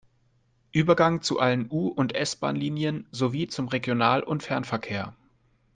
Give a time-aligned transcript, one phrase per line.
[0.71, 5.13] Übergang zu allen U- und S-Bahnlinien sowie zum Regional- und Fernverkehr.